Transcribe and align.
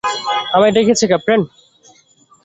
আমায় 0.55 0.73
ডেকেছো, 0.75 1.05
ক্যাপ্টেন? 1.07 1.41